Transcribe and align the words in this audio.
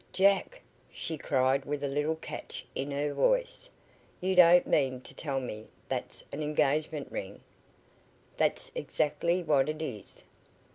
"Jack!" 0.13 0.63
she 0.91 1.15
cried 1.15 1.63
with 1.63 1.83
a 1.83 1.87
little 1.87 2.15
catch 2.15 2.65
in 2.73 2.89
her 2.89 3.13
voice. 3.13 3.69
"You 4.19 4.35
don't 4.35 4.65
mean 4.65 4.99
to 5.01 5.13
tell 5.13 5.39
me 5.39 5.67
that's 5.89 6.23
an 6.31 6.41
engagement 6.41 7.13
Ting?" 7.13 7.39
"That's 8.35 8.71
exactly 8.73 9.43
what 9.43 9.69
it 9.69 9.79
is." 9.79 10.25